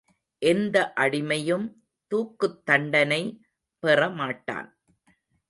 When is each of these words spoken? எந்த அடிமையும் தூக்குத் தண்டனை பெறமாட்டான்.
எந்த 0.41 0.93
அடிமையும் 0.95 1.67
தூக்குத் 2.07 2.65
தண்டனை 2.65 3.21
பெறமாட்டான். 3.83 4.69